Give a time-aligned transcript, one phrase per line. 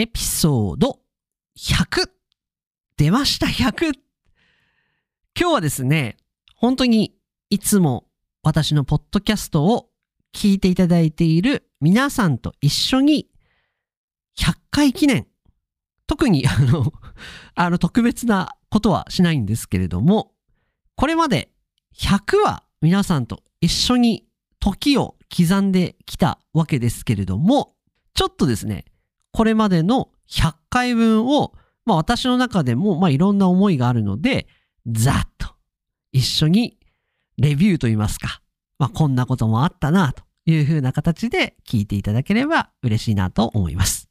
[0.00, 1.00] エピソード
[1.58, 2.08] 100
[2.96, 3.94] 出ました 100!
[5.36, 6.16] 今日はですね、
[6.54, 7.16] 本当に
[7.50, 8.04] いつも
[8.44, 9.88] 私のポッドキャストを
[10.32, 13.28] 聞いていただいている皆さんと一緒に
[14.38, 15.26] 100回記念
[16.06, 16.92] 特にあの、
[17.56, 20.30] あの特別なことはしないんですけれども、
[20.94, 21.50] これまで
[21.96, 24.28] 100は皆さんと一緒に
[24.60, 27.74] 時を刻んできたわけですけれども、
[28.14, 28.84] ちょっとですね、
[29.32, 31.52] これまでの100回分を、
[31.84, 34.46] まあ私の中でも、まあいろんな思いがあるので、
[34.86, 35.48] ざっと
[36.12, 36.78] 一緒に
[37.36, 38.40] レビューといいますか、
[38.78, 44.08] まあこんなこともあったなというふうな形で聞いていただければ嬉しいなと思います。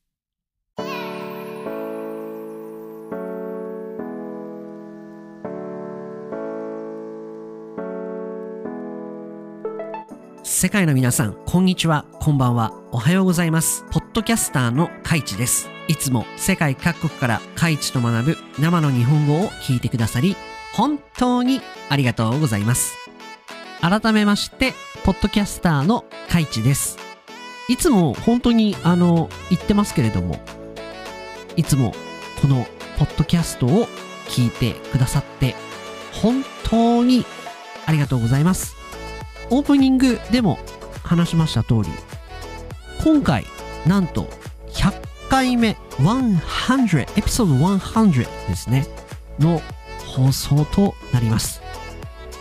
[10.43, 13.85] 世界の皆さん、こんにちは、こんばんは、おはようございます。
[13.91, 15.69] ポッドキャスターのカイチです。
[15.87, 20.35] いつも世界各国からカイチと学ぶ生の日本語を聞いてくださり、
[20.73, 22.97] 本当にありがとうございます。
[23.81, 26.97] 改めまして、ポッドキャスターのカイチです。
[27.69, 30.39] いつも本当にあの、言ってますけれども、
[31.55, 31.93] いつも
[32.41, 32.65] この
[32.97, 33.87] ポッドキャストを
[34.27, 35.55] 聞いてくださって、
[36.13, 37.27] 本当に
[37.85, 38.75] ありがとうございます。
[39.51, 40.57] オープニングでも
[41.03, 41.83] 話しました通り、
[43.07, 43.45] 今回、
[43.85, 44.27] なんと
[44.67, 48.85] 100回目、100、エピソード100ですね、
[49.39, 49.61] の
[50.13, 51.61] 放送となります。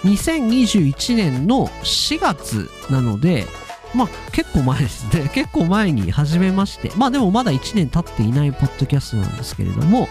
[0.03, 3.47] 2021年の4月なので、
[3.95, 5.31] まあ結構前ですね。
[5.33, 10.09] 結構前に始めまして、まあでもまだ1年経っていないポッドキャストなんですけれども、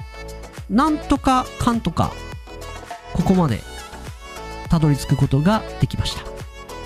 [0.69, 2.13] なんとかかんとか、
[3.11, 3.59] ここまで
[4.69, 6.23] たどり着くことができました。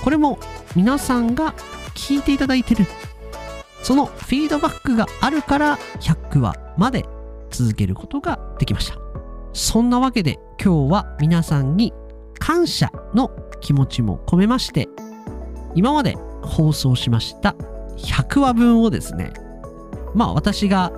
[0.03, 0.39] これも
[0.75, 1.53] 皆さんが
[1.93, 2.87] 聞いていただいてる。
[3.81, 7.05] そのフィードバックがあるから100話まで
[7.49, 8.97] 続けることができました。
[9.53, 11.94] そんなわけで今日は皆さんに
[12.38, 14.87] 感謝の気持ちも込めまして、
[15.76, 17.55] 今まで放送しました
[17.98, 19.33] 100話分をですね、
[20.14, 20.92] まあ私が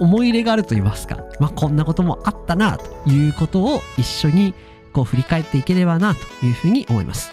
[0.00, 4.54] 思い入れがあると言いますか、まあこんなこともあったなということを一緒に
[4.92, 7.32] こう振り返っていければなというふうに思います。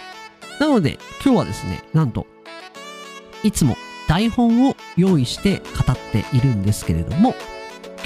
[0.60, 2.28] なので、今日はですね、なんと、
[3.44, 3.76] いつも
[4.08, 7.36] 台本を用意して語っているんですけれども、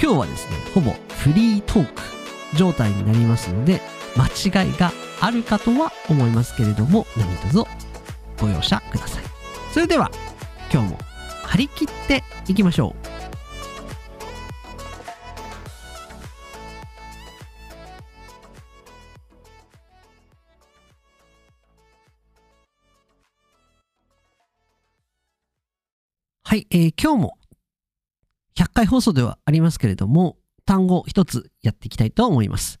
[0.02, 2.02] 今日はですね、ほぼフリートーク
[2.56, 3.80] 状態になりますので、
[4.16, 7.64] 間違いがあるかとは思いますけれども、何卒
[8.40, 9.24] ご容赦ください。
[9.72, 10.10] それでは、
[10.72, 10.98] 今日も
[11.44, 12.99] 張り切っていきましょう。
[26.50, 27.38] はい、えー、今日も
[28.56, 32.80] 100回放送ではありますけれども、単語一つやっていきたいと思います。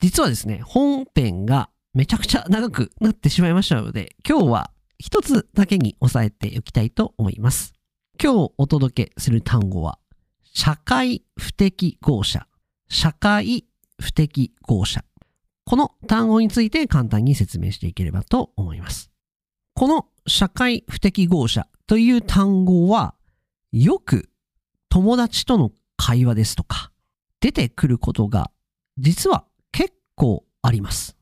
[0.00, 7.72] 実はですね、本編がめちゃくちゃ長くなってしまいましたので、今日は一つだけに押さえておきたいと思います。
[8.20, 10.00] 今日お届けする単語は、
[10.52, 12.48] 社会不適合者。
[12.88, 13.64] 社会
[14.00, 15.04] 不適合者。
[15.66, 19.12] この単語について簡単に説明していければと思います。
[19.74, 23.14] この社会不適合者という単語は、
[23.72, 24.28] よく
[24.88, 26.90] 友達との会話ですとか、
[27.40, 28.50] 出てくることが
[28.98, 31.16] 実は結構あります。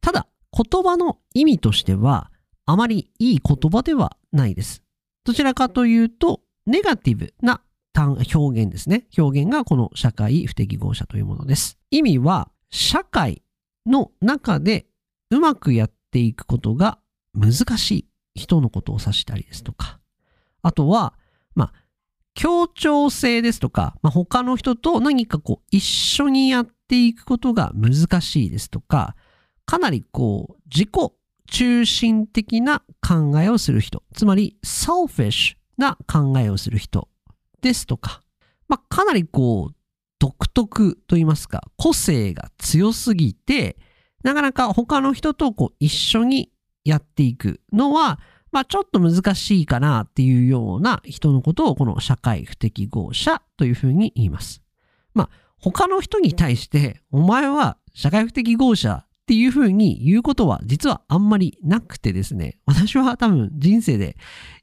[0.00, 2.30] ただ、言葉の意味としては、
[2.66, 4.82] あまりいい言葉ではないです。
[5.24, 7.60] どちらかというと、ネガティブな
[7.96, 9.06] 表現ですね。
[9.16, 11.78] 表現がこの社会不適合者というものです。
[11.90, 13.42] 意味は、社会
[13.86, 14.86] の中で
[15.30, 16.98] うまくやっていくことが
[17.34, 20.00] 難しい人のことを指したりですとか、
[20.62, 21.14] あとは、
[21.54, 21.72] まあ、
[22.34, 29.14] 協調性ですとか、まあ、他の人と何かこう一緒にやっていくことが難しいですとか、
[29.66, 30.90] かなりこう自己
[31.50, 37.08] 中心的な考えをする人、つまり selfish な考えをする人
[37.60, 38.22] ですとか、
[38.68, 39.74] まあ、かなりこう
[40.18, 43.76] 独特と言いますか、個性が強すぎて、
[44.22, 46.50] なかなか他の人とこう一緒に
[46.84, 48.20] やっていくのは、
[48.52, 54.62] まあちょっと難しいかなっていうような人のことをこの社会不適合者というふうに言います。
[55.12, 64.16] まあ他の人に対してお前は社会不適合者っていうふうに言うことは実はあんまりなくてですね、私は多分人生で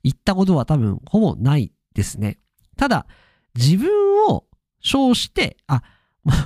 [0.03, 2.37] 言ったことは多分ほぼないですね。
[2.77, 3.07] ただ
[3.55, 3.89] 自分
[4.29, 4.45] を
[4.79, 5.81] 称して、あ、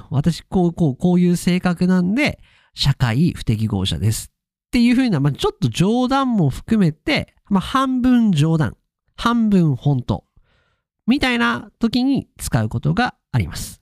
[0.10, 2.40] 私こうこうこういう性格なんで
[2.74, 4.32] 社会不適合者です
[4.68, 8.76] っていうふうな、まあ、ちょっと冗談も含めて、まあ、半分冗談、
[9.16, 10.26] 半分本当
[11.08, 13.82] みたいな時に使うことがあります。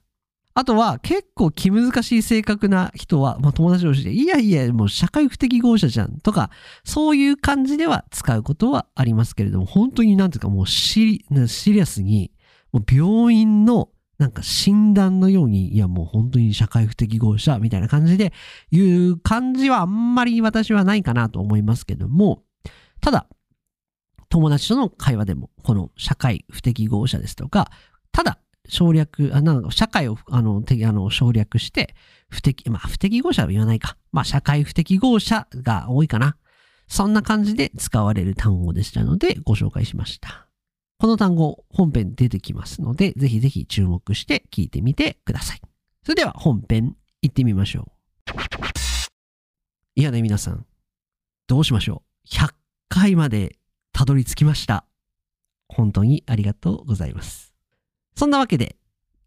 [0.56, 6.50] あとは結構気難しい性格な人は、まあ、友達同士で、いやいや、もう社会不適合者じゃんとか、
[6.84, 12.30] そういう感じでは使うことはありますけれども、本当になんていうかもうシリシリアスに、
[12.72, 13.88] もう病院の
[14.18, 18.32] なんか診断のように、いやもう本当に社会不適合者みたいな感じで
[18.70, 22.42] 言う感じはあんまり私はないかなと思いますけども、
[23.00, 23.26] ただ、
[24.28, 27.70] 友達との会話でも、この社会不適合者ですとか、
[28.12, 28.38] ただ
[28.68, 31.94] 省略、あなんか社会をあのてあの省略して、
[32.28, 33.96] 不適、まあ不適合者は言わないか。
[34.12, 36.36] まあ社会不適合者が多いかな。
[36.88, 40.43] そんな感じで使われる単語でしたのでご紹介しました。
[41.04, 45.60] この単語本編出てきますので、ぜひぜひ注目して聞いてみてください。
[46.02, 47.92] それでは本編行ってみましょ
[48.26, 48.32] う。
[49.96, 50.64] いやね、皆さん。
[51.46, 52.54] どうしましょう ?100
[52.88, 53.58] 回まで
[53.92, 54.86] たどり着きました。
[55.68, 57.52] 本当にありがとうございます。
[58.16, 58.78] そんなわけで、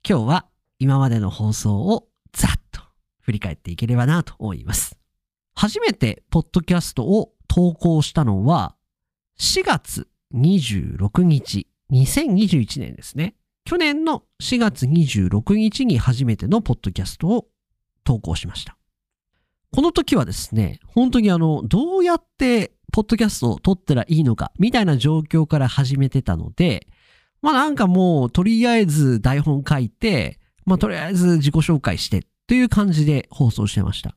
[0.04, 0.48] 今日は
[0.80, 2.82] 今までの放送をざっと
[3.22, 4.98] 振り返っていければなと思います。
[5.54, 8.76] 初めてポッドキャストを投稿したのは
[9.40, 13.36] 4月26日、2021年ですね。
[13.66, 17.48] 去年の4月26日に初めてのポッドキャストを
[18.04, 18.78] 投稿しました。
[19.72, 26.88] この時はですね、本当にあの、どうやってポッドキャストを撮ったらいいのか、みたいな状況から始めてたので、
[27.42, 34.16] まあなんかもう、とりあえず台本書いて、まあとりあえず自己紹介してという感じで放送してました。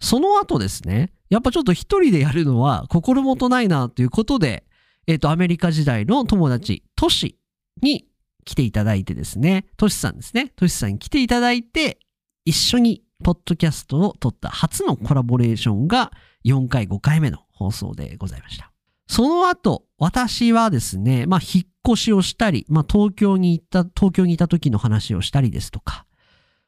[0.00, 4.64] その後ですね、やっぱちょっと一人でやるのは心もとないなということで、
[5.08, 7.38] えっ、ー、と、アメリカ時代の友達、トシ
[7.82, 8.06] に
[8.44, 11.98] 来ていただいてですね、トシさんですね、トシさんに来ていただいて、
[12.44, 16.12] 一緒にポッドキャストを撮った初のコラボレーションが
[16.44, 18.70] 4回5回目の放送でございました。
[19.06, 21.64] その後、私はですね、まあ、引っ
[21.94, 26.04] 越しをしたり、まあ、東京に行った、東京にいた時の話をしたりですとか、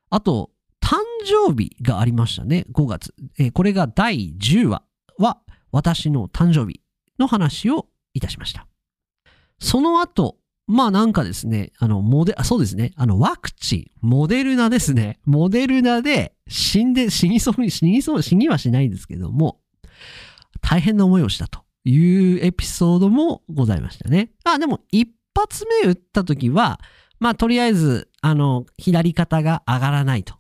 [0.09, 0.51] あと、
[0.83, 3.15] 誕生日がありましたね、5月。
[3.39, 4.83] えー、これが第10話
[5.19, 6.81] は、私の誕生日
[7.19, 8.67] の話をいたしました。
[9.59, 15.19] その後、まあなんかですね、あの、モデ、あ、そうですね、あの、ワクチン、モデルナですね。
[15.25, 19.61] モデルナで死んで、死にそうに、死にそう、死にはしないんですけども、
[20.61, 21.61] 大変な思いをしたと。
[21.85, 24.31] いうエピソードもございましたね。
[24.45, 26.81] あ、でも一発目打った時は、
[27.19, 30.35] まあとりあえず、あの、左肩が上がらないと。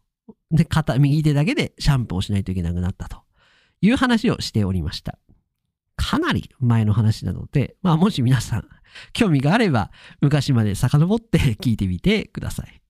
[0.51, 3.23] で、肩、右手だけでシャンプーをしないといけなくなったと
[3.81, 5.19] いう話をしておりました。
[6.01, 8.65] かなり前の話なので、まあもし皆さん
[9.13, 9.91] 興味があれば
[10.23, 12.81] 昔まで遡って聞いてみてください。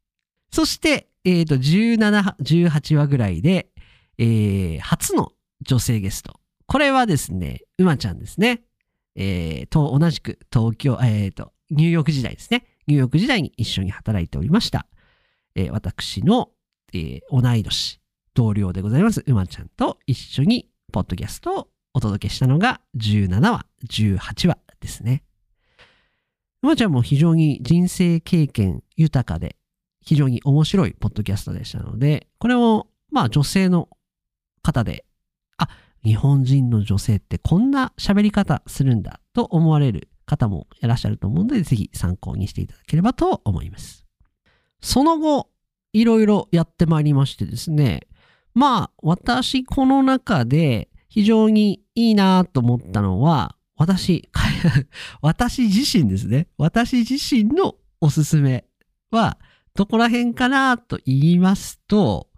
[0.52, 3.68] そして、えっ、ー、と、17、18話ぐらいで、
[4.16, 8.62] えー、初の女性ゲスト、これはですね、うまちゃんですね。
[9.16, 12.64] えー、と、同じく東京、えっ、ー、と、ニューヨーク時代ですね。
[12.86, 14.86] ニューヨーク時代に一緒に働いておりました。
[15.56, 16.50] えー、私の、
[16.92, 18.00] えー、同い年、
[18.34, 25.22] 同僚でございます、うまちゃんと一緒に、ポッドキャストをお届けしたのが17話、18話ですね。
[26.62, 29.56] うまちゃんも非常に人生経験豊かで、
[30.02, 33.88] 非常に面白いポッドキャストでしたので、これを、まあ女性の
[34.62, 35.04] 方で
[35.56, 35.68] あ
[36.04, 44.06] 日本人の女性ってこんな喋り方するんだと思われる方もいらっしゃると思うので、ぜひ参考にしていただければと思います。
[44.80, 45.50] その後、
[45.92, 48.06] いろいろやってまいりましてですね、
[48.54, 54.28] まあ、私この中で非常にいいなと思ったのは、私、
[55.20, 56.46] 私自身ですね。
[56.56, 58.64] 私自身のおすすめ
[59.10, 59.36] は、
[59.74, 62.28] どこら辺かなと言いますと、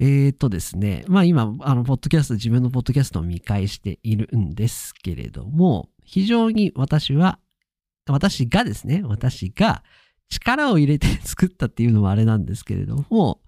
[0.00, 7.38] えっ、ー、とですね、まあ今、あの、ポッドキャスト、自分のポッドキャストを見返しているんですけれども、非常に私は、
[8.08, 9.84] 私がですね、私が
[10.28, 13.42] 力を入れて作ったっていうのはあれなんですけれども、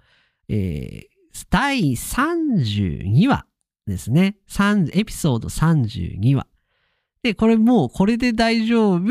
[0.49, 3.47] えー、第32話
[3.87, 4.37] ですね。
[4.93, 6.47] エピソード32話。
[7.23, 9.03] で、これもうこれで大丈夫。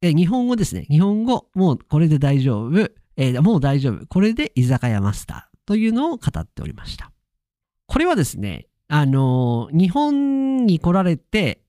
[0.00, 0.86] え、日本語ですね。
[0.90, 2.90] 日本語、もうこれで大丈夫。
[3.16, 4.06] えー、もう大丈夫。
[4.06, 5.52] これで居酒屋マスター。
[5.66, 7.12] というのを語っておりました。
[7.86, 11.62] これはですね、あの、日本に来られて、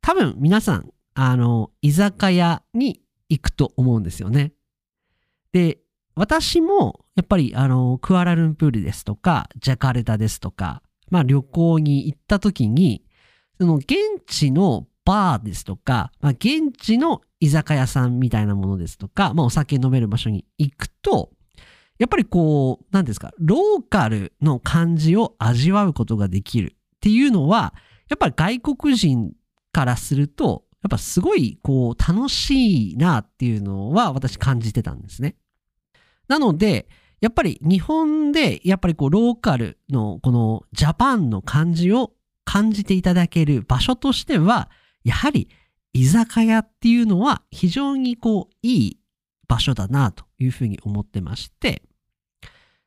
[0.00, 4.52] 多分皆さん、あの、居酒屋に行くと思うんですよね。
[5.52, 5.78] で、
[6.14, 13.04] 私も、やっぱり、あの、クアラルンプールですとか、ジャカルタですとか、まあ旅行に行った時に、
[13.60, 13.94] その現
[14.26, 21.30] 地のバーですとか、まあ、現地の居酒屋さんみたいなものですとか、まあお酒飲める場所に行くと、
[21.98, 27.74] やっぱりこう、何ですか、ローカルの感じを味わうことができるっていうのは、
[28.08, 29.32] やっぱり外国人
[29.72, 35.36] からすると、やっっぱすごい、こう、楽しいなっていうのは私感じてたんですね。
[36.28, 36.88] なので、
[37.20, 42.12] やっぱり日本で、やっぱりこう、ローカルのこのジャパンの感じを
[42.44, 44.70] 感じていただける場所としては、
[45.04, 45.48] やはり
[45.92, 49.00] 居酒屋っていうのは非常にこう、いい
[49.48, 51.82] 場所だなというふうに思ってまして、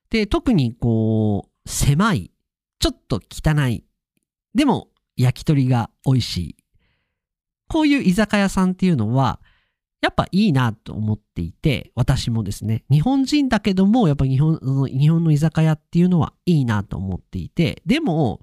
[0.09, 2.31] で、特にこう、狭い、
[2.79, 3.83] ちょっと汚い、
[4.55, 6.55] でも焼き鳥が美味しい。
[7.67, 9.40] こういう居酒屋さんっていうのは、
[10.01, 18.41] やっぱいいなと思っていて、私もですね、日本人だけども、やっぱ日本日本の居酒屋っていうのはいいなと思っていて、でも、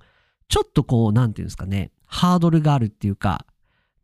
[0.49, 3.45] ちょっとこう、なんていうんですかね、ハードルがあるっていうか、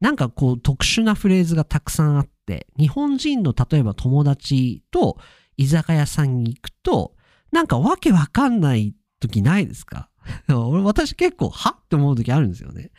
[0.00, 5.16] なんかこう特殊なフレーズがたくさんあって、日本人の例えば友達と
[5.56, 7.14] 居酒屋さんに行くと、
[7.52, 10.10] なんかわけわかんない時ないですか？
[10.48, 12.90] 俺私結構、はって思う時あるんですよね。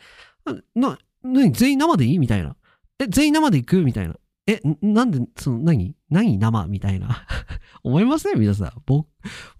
[0.74, 2.18] な、な、全員生でいい？
[2.18, 2.56] みたいな。
[2.98, 3.82] え、全員生で行く？
[3.84, 4.16] みたいな。
[4.46, 5.96] え、なんで、その、何？
[6.08, 6.66] 何生？
[6.68, 7.26] みたいな。
[7.82, 8.38] 思いません？
[8.38, 8.72] 皆さん。
[8.86, 9.08] 僕、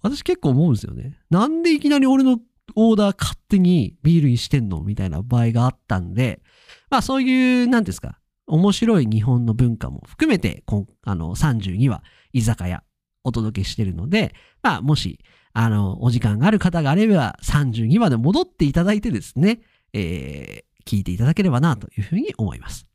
[0.03, 1.19] 私結構思うんですよね。
[1.31, 2.39] なんでいきなり俺の
[2.77, 4.83] オーダー勝手にビールにしてんの？
[4.83, 6.41] みたいな場合があったんで、
[6.89, 10.63] まあそういう、なんですか、面白い日本の文化も含めて、
[11.03, 12.85] あの、32は居酒屋
[13.25, 15.19] お届けしてるので、まあもし、
[15.53, 19.61] あの、お時間がある方があれば、32まで戻っていただいてですね、
[19.93, 22.87] えー、聞いていただければなというふうに思います。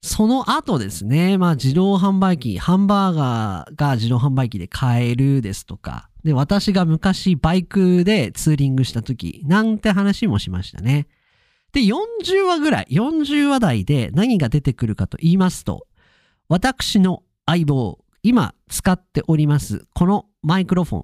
[0.00, 11.08] その後ですね、まあ自動販売機、ハンバーガーが自動販売機で買えるですとか、で、私が昔バイクでツーリングした時、なんて話もしましたね。
[11.72, 15.86] で、40話ぐらい、40話台で何が出てくるかと言いますと、
[16.48, 21.02] 私の相棒、今使っております、このマイクロフォン、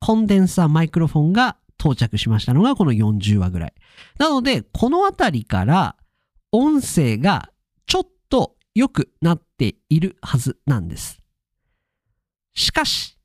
[0.00, 3.74] コンデンサーマイクロフォンが到着しましたのがこの40話ぐらい。
[4.18, 5.96] なので、このあたりから
[6.52, 7.50] 音声が
[7.88, 11.20] ちょっと良くなっているはずなんです。
[12.54, 13.18] しかし、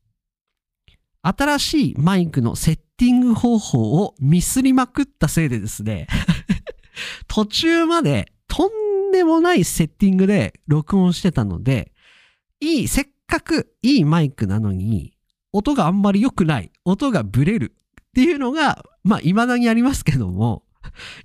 [1.22, 6.06] 新しいマイクのセッティング方法をミスりまくったせいでですね
[7.28, 11.92] 途中までとんでもないセッティングで録音してたので、
[12.60, 15.16] いい、せっかくいいマイクなのに、
[15.52, 20.64] 音があんまり良くない、音がブレるっていうのが、まあ、未だにありますけども、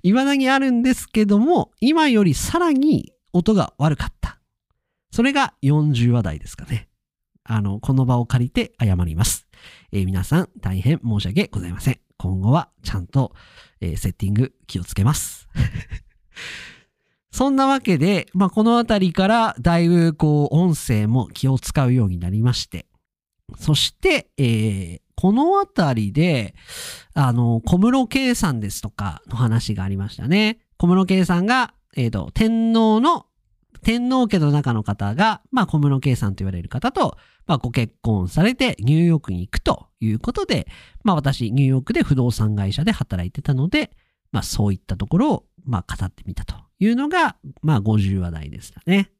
[0.02, 4.38] 未だにあるんですけども、今よりさらに音が悪かった。
[5.10, 6.88] それが40話台ですかね。
[7.44, 9.46] あの、この場を借りて謝ります。
[9.92, 12.00] えー、皆さん大変申し訳ございません。
[12.16, 13.32] 今後はちゃんと、
[13.80, 15.48] えー、セッティング気をつけます。
[17.32, 22.86] そんなわけで、まあ、このあたりからだいぶこう音声も気を使うようになりまして、
[23.58, 26.54] そして、えー、このあたりで、
[27.14, 30.58] あの、小室圭さんですとかの話がありましたね。
[30.76, 33.26] 小室圭さんが、えっ、ー、と、天皇の
[33.82, 37.16] 天皇家の中の方が、まあ、小室圭さんと言われる方と、
[37.46, 40.66] まあ、ご結婚されてニューヨークに行くということで、
[41.02, 43.90] まあ、私、ニューヨークで不動産会社で働いてたので、
[44.32, 49.10] まあ、そういったところを、まあ、語ってみたというのが、まあ、50話題でしたね。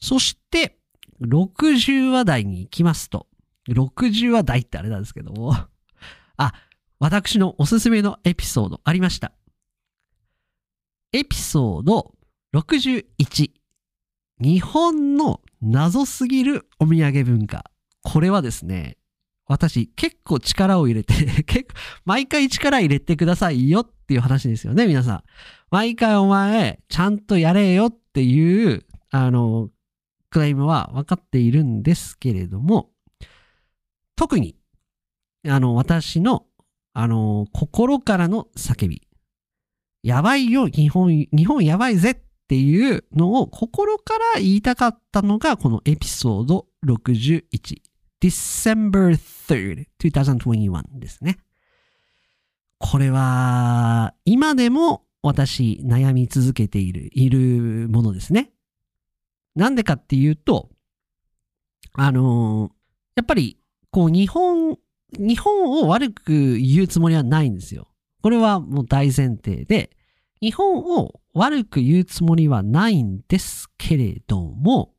[0.00, 0.76] そして、
[1.22, 3.26] 60話題に行きますと、
[3.68, 5.54] 60話題ってあれなんですけども、
[6.36, 6.52] あ、
[6.98, 9.32] 私のおすすめのエピソードありました。
[11.12, 12.14] エピソード
[12.54, 13.50] 61。
[14.38, 17.64] 日本の謎すぎるお土産文化。
[18.02, 18.96] これはですね、
[19.46, 21.74] 私結構力を入れて 結構、
[22.04, 25.24] 毎回力入れてくださいよっていう話ですよね、皆さん。
[25.72, 29.68] 毎回お前、ちゃんとやれよっていう、あの、
[30.30, 32.92] クライムは分かっているんですけれども、
[34.14, 34.54] 特に、
[35.48, 36.46] あの、私の、
[36.92, 39.09] あの、心からの叫び。
[40.02, 42.16] やばいよ、日本、日本やばいぜっ
[42.48, 47.44] ていうのを心から言いたかったのがこのエピソード61
[48.20, 51.38] December 3rd 2021ですね。
[52.78, 58.50] これは今でも私悩み続けている、いるものですね。
[59.54, 60.70] なんでかっていうと、
[61.92, 62.70] あの
[63.16, 63.58] やっぱり
[63.90, 64.78] こう日本、
[65.18, 67.89] 日本を悪く言うつもりはないんですよ。
[68.22, 69.90] これはもう大前提で、
[70.40, 74.94] 日本を悪く言うつもりはないんですけれども、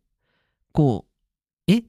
[0.72, 1.06] こ
[1.68, 1.84] う、え、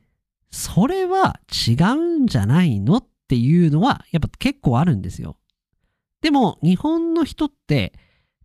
[0.50, 5.36] それは違うんじゃないのっていうのはやっぱ結構あるんですよ。
[6.20, 7.92] でも日本の人って、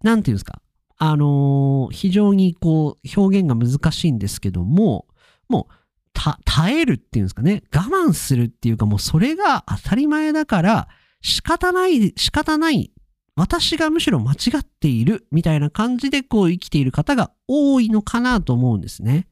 [0.04, 0.62] なんていうんですか、
[0.98, 5.08] あのー、非常にこう表現が難しいんですけども、
[5.48, 5.74] もう
[6.14, 10.88] た耐えるっていうんですかね、我慢するっていうかもうそれが当たり前だから
[11.22, 12.92] 仕方ない、仕方ない
[13.38, 19.28] 私がむしろ間違っているみたいな感じでこう生きている方が多いのかなと思うんですね。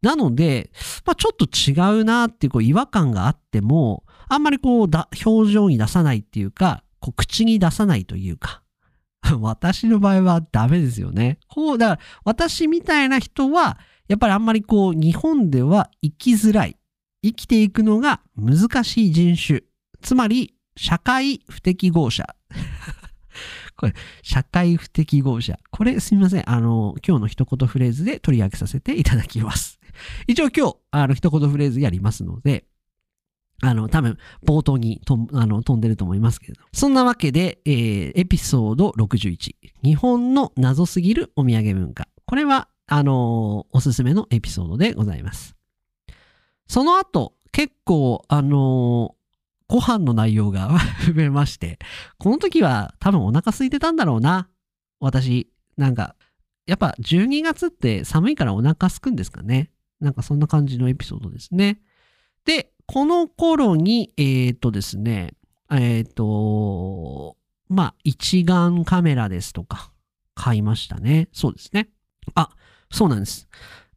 [0.00, 0.70] なので、
[1.04, 8.62] まあ、ちょっと違うなっていうこう違和感があっても、あんまりこうだ表情に出さないっていうか、こう口に出さないというか、
[9.40, 11.38] 私の場合はダメですよね。
[11.48, 16.76] こう、だから私みたいな人は、やっぱりあんまりこう日本では生きづらい。
[17.24, 19.62] 生きていくのが難しい人種。
[20.00, 22.36] つまり、社会不適合者。
[23.76, 25.58] これ、社会不適合者。
[25.70, 26.48] これすみません。
[26.48, 29.80] あの、今日の一言フレーズで取り上げさせていただきます。
[30.26, 32.64] 一応今日、あの、一言フレーズやりますので、
[33.64, 36.60] あの、多分、冒頭にとあの飛んでると思いますけど。
[36.72, 39.54] そんなわけで、えー、エピソード61。
[39.84, 42.08] 日本の謎すぎるお土産文化。
[42.26, 45.54] これは、あのー、おすすめのエピソードでございます。
[46.66, 49.14] その後、結構、あの、
[49.72, 50.68] ご飯の内容が
[51.16, 51.78] 増えまして、
[52.18, 54.50] この時は多分お腹空いてたんだろうな。
[55.00, 56.14] 私、なんか、
[56.66, 59.70] やっぱ12月って寒いからお腹空くんですかね。
[59.98, 61.80] なんかそんな感じのエピソードですね。
[62.44, 65.32] で、この頃に、えっ、とですね、
[65.70, 67.38] えっ、と、
[67.70, 69.90] まあ、一眼カメラですとか、
[70.34, 71.30] 買いましたね。
[71.32, 71.88] そうですね。
[72.34, 72.50] あ、
[72.90, 73.48] そうなんです。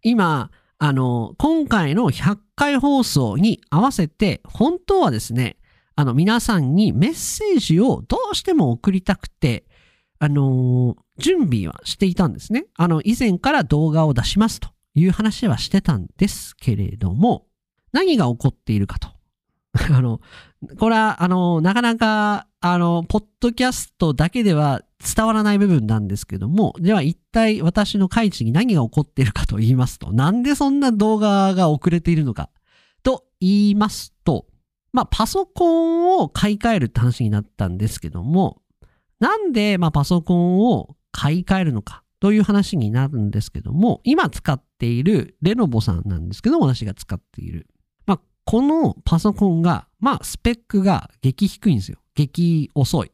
[0.03, 5.57] 今、あの、今回の100回放送に合わせて、本当はですね、
[5.95, 9.65] あの、皆さんにメッセージをどうしても送りたくて、
[10.17, 12.65] あの準備はしていたんですね。
[12.75, 17.45] あの、以前から動画を出しますという話はしてたんですけれども、
[17.91, 19.09] 何が起こっているかと。
[19.93, 20.21] あの、
[20.79, 24.81] これは、あの、なかなか、あの、ポッドキャストだけでは
[25.15, 32.49] 伝わらない部分なんですけども、では一体私の開地に何が起こっているかと言いますと、なんでそんな動画が遅れているのか
[33.03, 34.47] と言いますと、
[34.95, 38.61] まあ、パソコンを買い替えるって話になったんですけども、
[39.19, 47.67] なんで、まあ、パソコンを買い替えるのかという話になるんですけども、今使っているレノボさんなんですけども、私が使っている
[48.05, 48.21] ま。
[48.45, 51.97] このパソコンが、まあ、スペックが激低いんですよ。
[52.13, 53.11] 激遅い。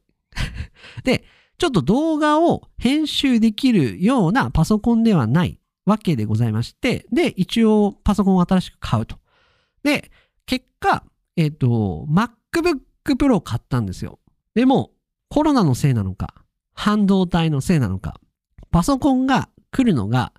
[1.04, 1.24] で、
[1.58, 9.18] ちょっと動画を編集できるようなパソコンではないわけでございまして、で、一応パソコンを新しく買うと。
[9.82, 10.12] で、
[10.46, 11.04] 結果、
[11.36, 12.82] えっ、ー、と、MacBook
[13.18, 14.20] Pro 買ったんですよ。
[14.56, 14.92] でも、
[15.30, 16.34] コロナのせいなのか、
[16.74, 18.20] 半導体のせいなのか、
[18.72, 20.34] パソコンが来るのが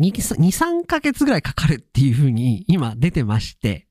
[0.00, 3.88] 2、3ヶ月ぐらいかかるっていう風に今出てまして、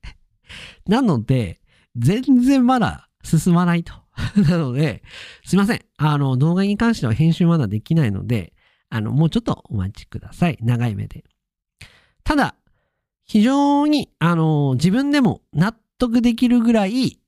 [0.86, 1.60] なので、
[1.96, 3.92] 全然まだ進まないと。
[4.48, 5.02] なので、
[5.44, 5.80] すいません。
[5.96, 8.54] あの、動画に関しては編集まだできないので、
[8.88, 10.58] あの、もうちょっとお待ちください。
[10.62, 11.24] 長い目で。
[12.24, 12.54] ただ、
[13.24, 17.18] 非常に、あの、自分でも納得できるぐらい、い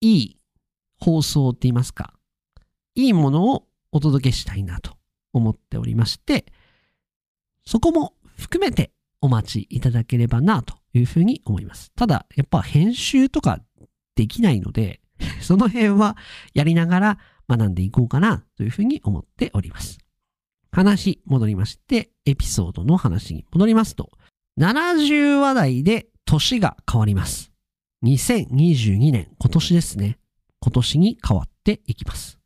[0.00, 0.38] い
[0.98, 2.14] 放送って言いますか、
[2.94, 4.92] いいものをお届けしたいなと
[5.32, 6.46] 思っておりまして、
[7.66, 11.92] そこも含めてお待ちいただければなというふうに思います。
[11.96, 13.60] ただ、やっぱ編集とか
[14.14, 15.00] できないので、
[15.40, 16.16] その辺は
[16.54, 19.98] やりながら学んでいこうかなというふうに思っております。
[20.70, 24.10] 話戻りまして、エピソードの話に戻りますと、
[24.58, 27.49] 70話題で年が変わります。
[28.04, 30.18] 2022年、今年ですね。
[30.60, 32.38] 今年に変わっていきます。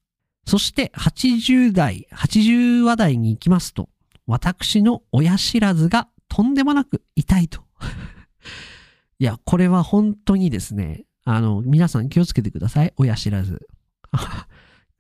[0.47, 3.89] そして80代、80話題に行きますと、
[4.27, 7.63] 私の親知らずがとんでもなく痛いと
[9.19, 12.93] いや、これは本当にですね、あの、皆さん気をつけてください。
[12.97, 13.69] 親知らず。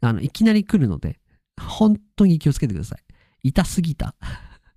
[0.00, 1.20] あの、いきなり来るので、
[1.60, 3.02] 本当に気をつけてください。
[3.42, 4.14] 痛すぎた。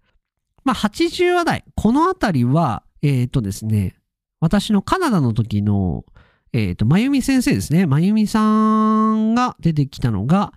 [0.65, 1.65] まあ、80話台。
[1.75, 3.96] このあたりは、えっ、ー、とですね、
[4.39, 6.05] 私のカナダの時の、
[6.53, 7.85] えっ、ー、と、まゆみ先生ですね。
[7.85, 10.53] まゆみさんが出てきたのが、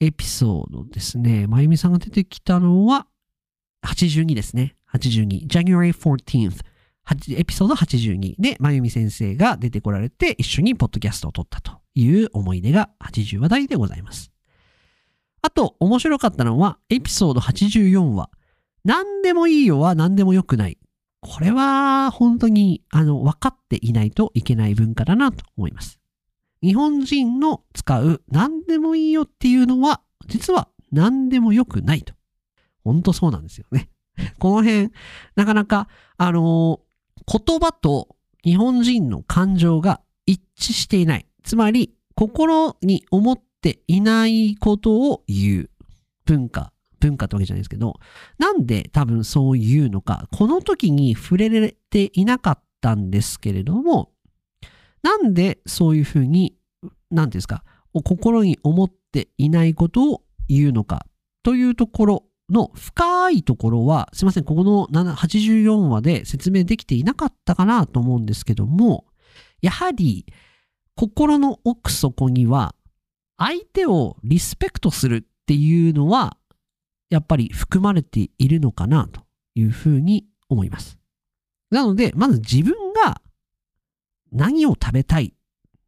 [0.00, 1.46] エピソードですね。
[1.46, 3.06] まゆみさんが出てきたのは、
[3.84, 4.76] 82ですね。
[4.92, 5.46] 82。
[5.46, 6.60] January 14th。
[7.38, 14.32] エピソード82で、まゆみ先生が出てこられて、一緒にポッドキャストを撮ったという思い出が80話題でございます。
[15.40, 18.30] あと、面白かったのは、エピソード84話。
[18.84, 20.78] 何でもいいよは何でもよくない。
[21.26, 25.98] これは、本当に、あの、分かっていないといけない文化だなと思います。
[26.62, 32.14] 日本人の使う何でもいいよっていうのは、実は何でもよくないと。
[32.84, 33.88] 本当そうなんですよね。
[34.38, 34.90] この辺、
[35.34, 36.80] なかなか、あの
[37.26, 41.26] 言葉と日本人の感情が一致していない。
[41.42, 45.70] つまり、心に思っていないことを言う
[46.24, 46.72] 文化。
[47.00, 47.98] 文化ってわけじゃないですけど、
[48.38, 54.12] なんで多分そう言うのか、この時に触れられていなかったんですけれども、
[55.02, 56.56] なんでそういうふうに、
[57.10, 61.06] なんていうんですか、心に思っていないことを言うのか
[61.42, 69.06] というところの深いところは、すいません、ここの84話で説明できていなかったかなと思うんですけども、
[69.62, 70.26] やはり
[70.94, 72.74] 心の奥底には
[73.36, 76.36] 相手をリスペクトするっていうのは
[77.10, 79.22] やっぱり含まれているのかなと
[79.54, 80.98] いうふうに思います。
[81.70, 83.20] なので、まず自分が
[84.32, 85.34] 何を食べたい、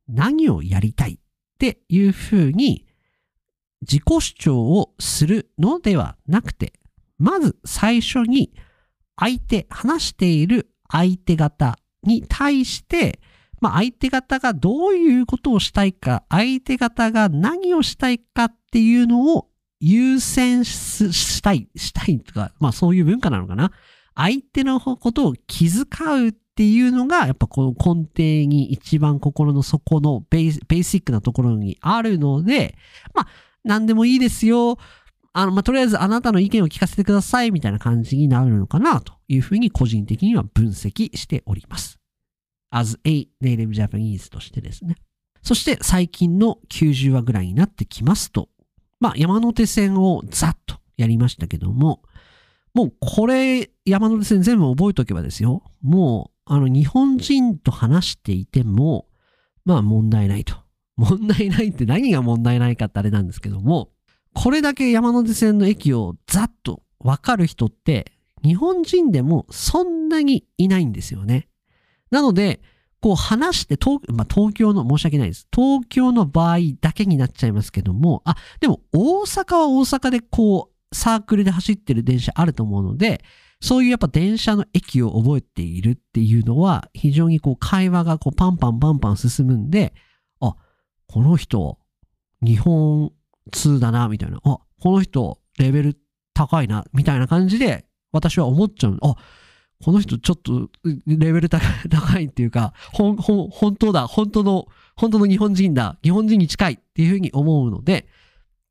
[0.09, 1.19] 何をやりたいっ
[1.59, 2.87] ていうふうに
[3.83, 6.73] 自己主張をするのではなくて、
[7.19, 8.53] まず最初に
[9.17, 13.21] 相手、話している相手方に対して、
[13.61, 19.48] まあ、相手方がどういうことをしたいか、相手方が何をしたいかっていうのを
[19.81, 23.73] 優先したい、したいとか、まあそういう文化なのかな。
[24.15, 25.85] 相手のことを気遣
[26.27, 32.77] うっていうのが、やっぱこの根底に一番心の底のベーシックなところにあるので、
[33.15, 33.29] まあ、
[33.63, 34.77] 何でもいいですよ。
[35.33, 42.01] あの、まあ、とりあえずあなたの意見を聞かせてくださいみたいな感じになるのかなというふうに個人的には分析しております。
[42.71, 44.97] as a native Japanese としてですね。
[45.43, 48.49] そして最近の90話ぐらいになってきますと、
[49.01, 52.03] まあ、山手線をざっとやりましたけども、
[52.75, 55.63] もうこれ、山手線全部覚えとけばですよ。
[55.83, 59.07] もう、あの、日本人と話していても、
[59.65, 60.57] まあ問題ないと。
[60.97, 63.91] 問題ないって何が問題ないかってあれなんですけども、
[64.35, 71.49] これだけ山手線の駅をざっとわかる人って、日本人でもそんなにいないんですよね。
[72.11, 72.61] なので、
[73.01, 75.47] こう話して東、まあ、東京の、申し訳ないです。
[75.55, 83.23] 東京の場合だけになっちゃいますけども、あ、でも大阪は大阪でこう、サークルで走ってる電車あると思うので、
[83.61, 89.95] そういうやっぱ電車の駅を覚えているっていうのは、非常にこう会話がこうパンパンパンパン進むんで、
[90.41, 90.55] あ、
[91.07, 91.79] この人、
[92.41, 93.13] 日本
[93.53, 94.41] 通だな、みたいな。
[94.45, 95.99] あ、この人、レベル
[96.35, 98.99] 高いな、みたいな感じで、私は思っちゃう。
[99.03, 99.17] あ、
[99.85, 100.69] この人ちょっと
[101.07, 108.09] レベル高いっていうか、ほん、ほん、本当だ、本当の、本当の日本人だ、日本人に近いっていうふうに思うので、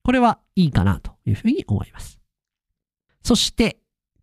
[0.03, 2.19] これはいいかなというふうに思います。
[3.23, 3.77] そして、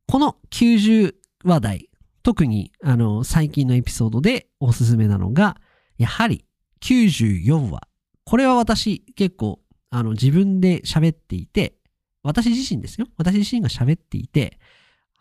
[0.06, 1.90] この90話題、
[2.22, 5.56] 特にあの最近のエピソードでおすすめなのが、
[5.98, 6.44] やはり
[6.80, 7.80] 94話。
[8.24, 11.74] これは私結構あの自分で喋っていて、
[12.22, 13.06] 私自身ですよ。
[13.16, 14.58] 私自身が喋っていて、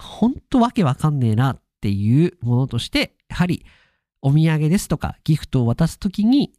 [0.03, 3.65] ほんとわけわかんねえなっていうものとして、やはり
[4.21, 6.53] お土産ですとかギフトを渡すときに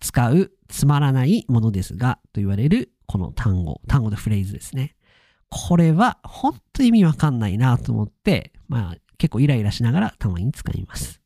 [0.00, 4.94] 使うつまらないものですがと言われるこの単語、単語でフレーズですね。
[5.50, 11.20] これは本当意味わかんないなと思って、まあ結構イライラしながらたまに使います。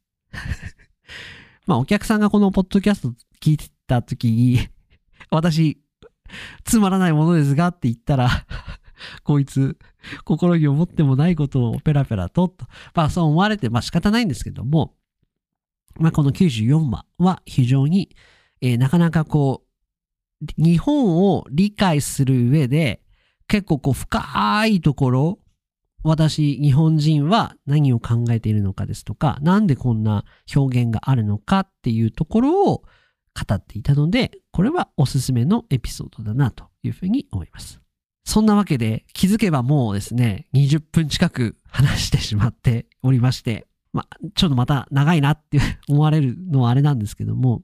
[1.66, 4.68] まあお客さんがこのポッドキャスト聞いてた時に、
[5.30, 5.80] 私、
[6.64, 8.28] つまらないものですがって言ったら
[9.24, 9.78] こいつ、
[10.24, 12.66] 心に思ってもないことをペラペラと、と。
[12.94, 14.94] まあそう思われて、まあ仕方ないんですけども、
[15.98, 18.14] まあこの94話は非常に、
[18.60, 19.66] えー、なかなかこう、
[20.62, 23.02] 日本を理解する上で、
[23.48, 25.38] 結構こう深いところ、
[26.02, 32.84] 私、日本人は何を考えているのかですとか、なんでこんな表現があるのかっていうところを
[33.36, 37.80] 語っていたので、これはおすすめのエピソードだなというふうに思います。
[38.26, 47.62] そんなわけで気づけばもうですね、20分近く話してしまっておりまして、ま、ちょっとまた長いなって思われるのはあれなんですけども、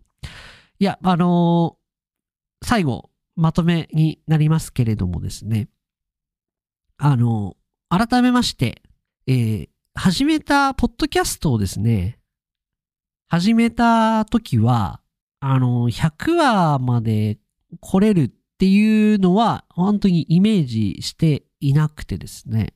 [0.79, 5.69] いや、あのー、最後、まとめになりますけれどもですね、
[6.97, 8.83] あのー、改めまして、
[9.27, 12.21] えー、始めたポッドキャストをですね、
[13.27, 15.01] 始めた時は、
[15.41, 17.39] あのー、100話まで
[17.81, 22.75] 来れるっていうのは本当にイメージしていなくてですね。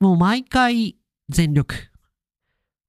[0.00, 0.96] もう毎回
[1.28, 1.76] 全力。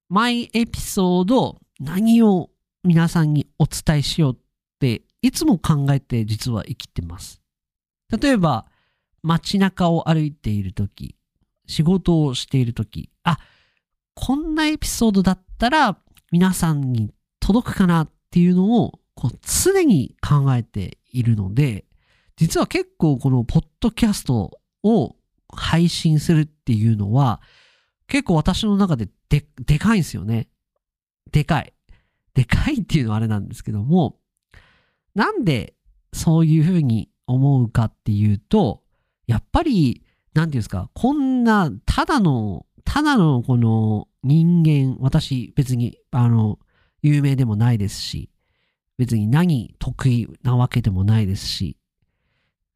[0.09, 2.49] 毎エピソード何を
[2.83, 4.37] 皆さんにお伝えしようっ
[4.79, 7.43] ていつも考えて実は生きてます。
[8.09, 8.65] 例えば
[9.21, 11.15] 街中を歩いているとき、
[11.67, 13.37] 仕事をしているとき、あ、
[14.15, 15.95] こんなエピソードだったら
[16.31, 21.85] 皆さんに届くかなっていうのをこう常に考えているので、
[22.41, 25.15] 実は結構このポッドキャストを
[25.53, 27.39] 配信するっていうのは、
[28.07, 30.47] 結構私の中でで、でかいんですよね。
[31.31, 31.71] でかい。
[32.33, 34.17] でかいっていうのはあれなんですけども、
[35.13, 35.75] なんで
[36.13, 38.81] そういうふうに思うかっていうと、
[39.27, 46.57] やっぱり、なんていうんですか、こんな、ただの、ただのこの人間、私別に、あの、
[47.03, 48.31] 有名でもないですし、
[48.97, 51.77] 別に何得意なわけでもないですし、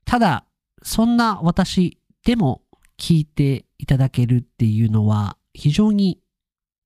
[0.06, 0.46] ただ、
[0.84, 2.62] そんな私でも
[2.98, 6.20] 聞いていただけるっていうのは非常に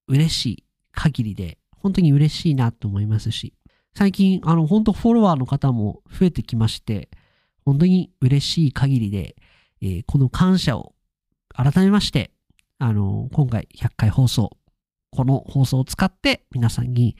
[0.08, 3.54] 嬉しい限りで、本当に嬉しいなと思いますし、
[3.94, 7.08] 最近、あの、本当フォロワーの方も増えてきまして、
[7.64, 9.36] 本当に嬉しい限りで、
[9.80, 10.94] えー、この感謝を
[11.54, 12.32] 改めまして、
[12.78, 14.50] あの、今回100回放送、
[15.10, 17.16] この放送を使って皆さんに、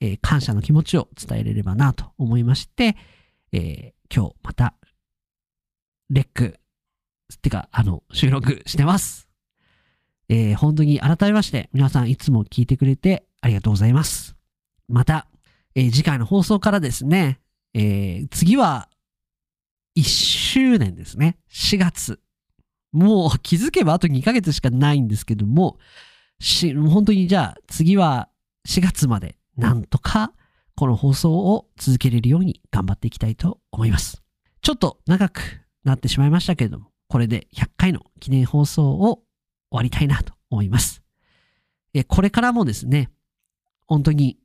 [0.00, 2.96] えー、感謝の気持ちを伝えれればなと思いまして、
[3.52, 4.74] えー、今日また、
[6.12, 6.58] レック、
[7.34, 9.28] ってか、あの、収録してます。
[10.28, 14.36] えー、本当に改めまして皆さんいつも聞いてくれてありがとうございます。
[14.88, 15.26] また、
[15.74, 17.40] えー、次回の放送からですね、
[17.74, 18.88] えー、次は
[19.96, 21.38] 1周年ですね。
[21.50, 22.20] 4月。
[22.92, 25.78] もう気づけばあと2ヶ月しかないんですけども、
[26.40, 28.28] し、本当にじゃあ次は
[28.68, 30.34] 4月までなんとか
[30.74, 34.22] この放送を続けれるように頑張っていきたいと思います。
[34.60, 39.22] ちょっと長くなってしまいましたけれども、これで100回の記念放送を
[39.70, 41.02] 終わりたいなと思います。
[41.94, 43.10] えこれからもですね、
[43.86, 44.38] 本当に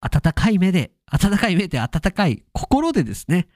[0.00, 3.48] 温かい目で、温かい目で温かい心でですね、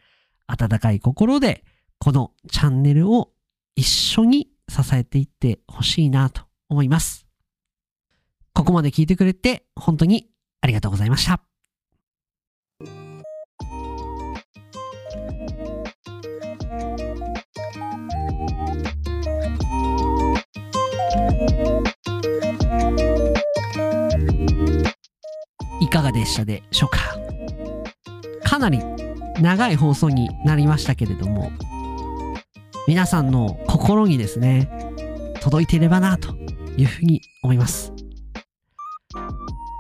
[0.46, 1.64] 温かい心で
[1.98, 3.33] このチャンネルを
[3.74, 7.26] 一緒に支えていってほしいなと思います。
[8.52, 11.45] ここまで聞いてくれて本当にありがとうございました。
[26.06, 26.98] がでしたでしょうか？
[28.48, 28.80] かなり
[29.40, 31.50] 長い放送になりましたけれども
[32.86, 34.70] 皆さんの心にですね
[35.40, 36.34] 届いていればなと
[36.76, 37.92] いうふうに思います。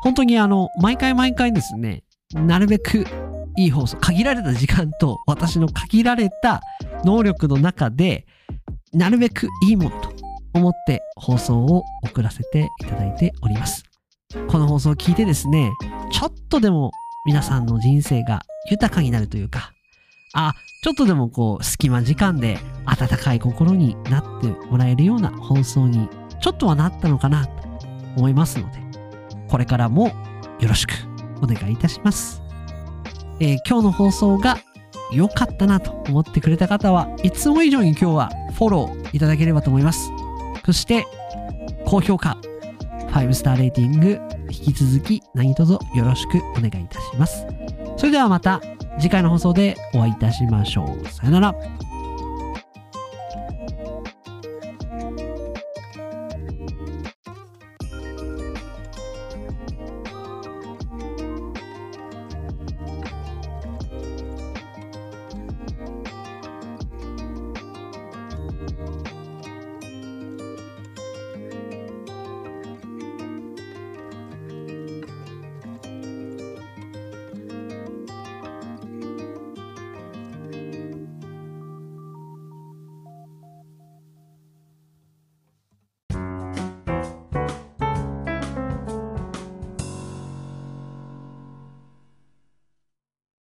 [0.02, 3.06] 本当にあの毎回毎回ですねなるべく
[3.56, 6.60] いい放送限られた時間と私の限られた
[7.04, 8.26] 能力の中で
[8.92, 10.12] なるべくいいものと
[10.54, 13.84] 思って放送を送らせていただいております。
[14.48, 15.72] この放送を聞いてですね
[16.10, 16.92] ちょっとでも
[17.26, 19.72] 皆さんの人生が豊かになるというか、
[20.32, 26.08] あ、ちょっとでもこう、隙間時間で温かい心になってもらえるような放送に、
[26.40, 27.52] ちょっとはなったのかなと
[28.16, 28.78] 思いますので、
[29.48, 30.08] これからも
[30.60, 30.92] よろしく
[31.42, 32.42] お願いいたします。
[33.40, 34.58] えー、今日の放送が
[35.12, 40.10] 良かったなと思ってくれた方はいつも以上に今日はフォローいただければと思います。
[40.64, 41.06] そして、
[41.84, 42.38] 高評価、
[43.08, 47.46] 5スターレーティング、引き続き何卒よろしくお願いいたします。
[47.96, 48.60] それではまた
[48.98, 51.08] 次回の放送でお会いいたしましょう。
[51.08, 51.54] さよなら。